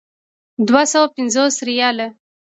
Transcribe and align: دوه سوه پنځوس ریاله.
دوه 0.67 0.81
سوه 0.91 1.07
پنځوس 1.15 1.55
ریاله. 1.69 2.07